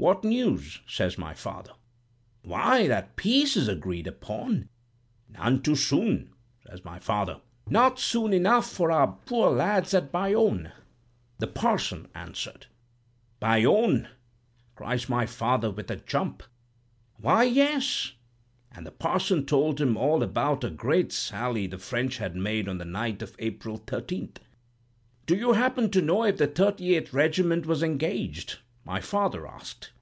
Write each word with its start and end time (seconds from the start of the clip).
'What 0.00 0.24
news?' 0.24 0.80
says 0.86 1.18
my 1.18 1.34
father. 1.34 1.72
'Why, 2.42 2.88
that 2.88 3.16
peace 3.16 3.54
is 3.54 3.68
agreed 3.68 4.06
upon.' 4.06 4.70
'None 5.28 5.60
too 5.60 5.76
soon,' 5.76 6.30
says 6.66 6.86
my 6.86 6.98
father. 6.98 7.42
'Not 7.68 8.00
soon 8.00 8.32
enough 8.32 8.64
for 8.72 8.90
our 8.90 9.12
poor 9.26 9.50
lads 9.50 9.92
at 9.92 10.10
Bayonne,' 10.10 10.72
the 11.38 11.46
parson 11.48 12.08
answered. 12.14 12.64
'Bayonne!' 13.40 14.08
cries 14.74 15.10
my 15.10 15.26
father, 15.26 15.70
with 15.70 15.90
a 15.90 15.96
jump. 15.96 16.44
'Why, 17.18 17.42
yes;' 17.44 18.12
and 18.72 18.86
the 18.86 18.92
parson 18.92 19.44
told 19.44 19.82
him 19.82 19.98
all 19.98 20.22
about 20.22 20.64
a 20.64 20.70
great 20.70 21.12
sally 21.12 21.66
the 21.66 21.76
French 21.76 22.16
had 22.16 22.34
made 22.34 22.70
on 22.70 22.78
the 22.78 22.86
night 22.86 23.20
of 23.20 23.36
April 23.38 23.76
13th. 23.80 24.38
'Do 25.26 25.36
you 25.36 25.52
happen 25.52 25.90
to 25.90 26.00
know 26.00 26.24
if 26.24 26.38
the 26.38 26.48
38th 26.48 27.12
Regiment 27.12 27.66
was 27.66 27.82
engaged?' 27.82 28.60
my 28.82 28.98
father 28.98 29.46
asked. 29.46 29.92